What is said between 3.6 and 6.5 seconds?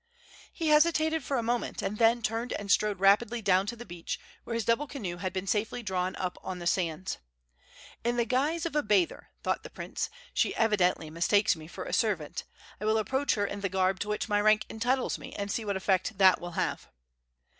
to the beach, where his double canoe had been safely drawn up